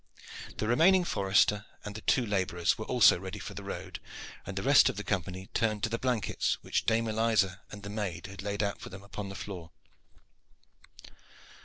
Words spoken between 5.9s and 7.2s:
blankets which Dame